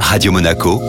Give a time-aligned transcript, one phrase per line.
[0.00, 0.80] Radio Monaco,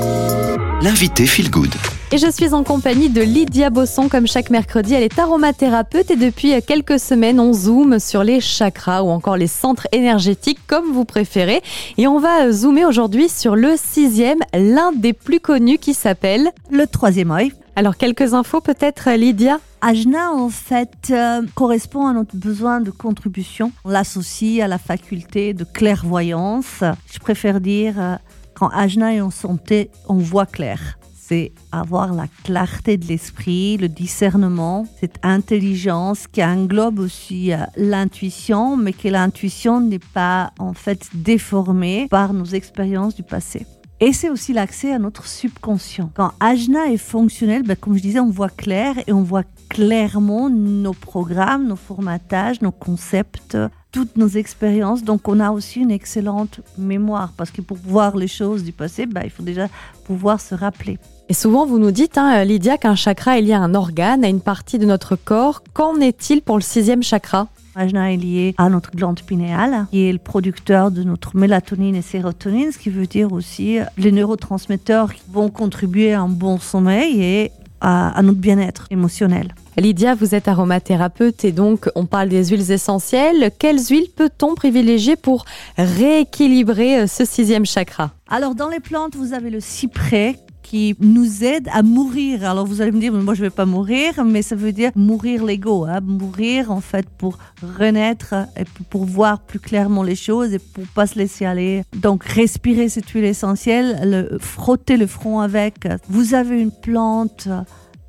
[0.81, 1.73] l'invité Feel Good.
[2.11, 4.93] Et je suis en compagnie de Lydia Bosson, comme chaque mercredi.
[4.93, 9.47] Elle est aromathérapeute et depuis quelques semaines, on zoome sur les chakras ou encore les
[9.47, 11.61] centres énergétiques, comme vous préférez.
[11.97, 16.87] Et on va zoomer aujourd'hui sur le sixième, l'un des plus connus qui s'appelle le
[16.87, 17.51] troisième œil.
[17.75, 19.59] Alors, quelques infos peut-être, Lydia?
[19.87, 23.71] Ajna, en fait, euh, correspond à notre besoin de contribution.
[23.85, 26.83] On l'associe à la faculté de clairvoyance.
[27.09, 28.15] Je préfère dire, euh,
[28.53, 33.89] quand Ajna est en santé, on voit clair c'est avoir la clarté de l'esprit, le
[33.89, 41.09] discernement, cette intelligence qui englobe aussi euh, l'intuition, mais que l'intuition n'est pas en fait
[41.13, 43.65] déformée par nos expériences du passé.
[43.99, 46.11] Et c'est aussi l'accès à notre subconscient.
[46.13, 50.51] Quand Ajna est fonctionnel, ben, comme je disais, on voit clair et on voit clairement
[50.51, 53.57] nos programmes, nos formatages, nos concepts,
[53.91, 55.03] toutes nos expériences.
[55.03, 59.07] Donc on a aussi une excellente mémoire parce que pour voir les choses du passé,
[59.07, 59.67] ben, il faut déjà
[60.05, 60.99] pouvoir se rappeler.
[61.27, 64.27] Et souvent, vous nous dites, hein, Lydia, qu'un chakra est lié à un organe, à
[64.27, 65.63] une partie de notre corps.
[65.73, 67.47] Qu'en est-il pour le sixième chakra?
[67.77, 72.01] Ajna est lié à notre glande pinéale, qui est le producteur de notre mélatonine et
[72.01, 77.21] sérotonine, ce qui veut dire aussi les neurotransmetteurs qui vont contribuer à un bon sommeil
[77.21, 79.53] et à, notre bien-être émotionnel.
[79.77, 83.51] Lydia, vous êtes aromathérapeute et donc on parle des huiles essentielles.
[83.59, 85.45] Quelles huiles peut-on privilégier pour
[85.77, 88.11] rééquilibrer euh, ce sixième chakra?
[88.27, 90.39] Alors dans les plantes, vous avez le cyprès
[90.69, 92.43] qui nous aide à mourir.
[92.43, 95.45] Alors vous allez me dire, moi je vais pas mourir, mais ça veut dire mourir
[95.45, 96.01] l'ego, hein.
[96.01, 97.37] mourir en fait pour
[97.79, 101.83] renaître et pour voir plus clairement les choses et pour pas se laisser aller.
[101.95, 105.87] Donc respirer cette huile essentielle, le, frotter le front avec.
[106.09, 107.47] Vous avez une plante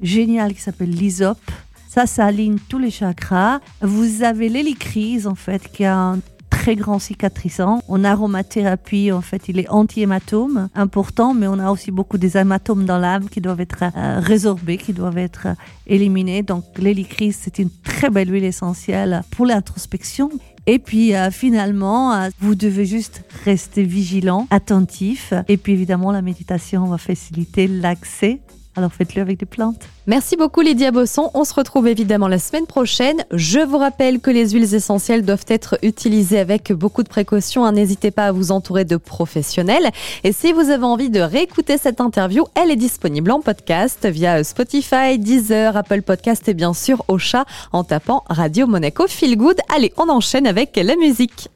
[0.01, 1.39] géniale qui s'appelle l'hysope.
[1.89, 3.61] Ça, ça aligne tous les chakras.
[3.83, 6.19] Vous avez l'hélicryse, en fait, qui a un
[6.69, 7.81] très grand cicatrisant.
[7.89, 12.85] En aromathérapie, en fait, il est anti-hématome, important, mais on a aussi beaucoup des hématomes
[12.85, 15.55] dans l'âme qui doivent être euh, résorbés, qui doivent être euh,
[15.87, 16.43] éliminés.
[16.43, 20.29] Donc, l'hélicryse, c'est une très belle huile essentielle pour l'introspection.
[20.67, 25.33] Et puis euh, finalement, vous devez juste rester vigilant, attentif.
[25.49, 28.41] Et puis évidemment, la méditation va faciliter l'accès
[28.79, 29.83] alors faites-le avec des plantes.
[30.07, 31.31] Merci beaucoup Lydia Bosson.
[31.35, 33.25] On se retrouve évidemment la semaine prochaine.
[33.33, 37.65] Je vous rappelle que les huiles essentielles doivent être utilisées avec beaucoup de précautions.
[37.65, 37.73] Hein.
[37.73, 39.91] N'hésitez pas à vous entourer de professionnels.
[40.25, 44.43] Et si vous avez envie de réécouter cette interview, elle est disponible en podcast via
[44.45, 49.59] Spotify, Deezer, Apple Podcast et bien sûr au chat en tapant Radio Monaco Feel Good.
[49.75, 51.47] Allez, on enchaîne avec la musique.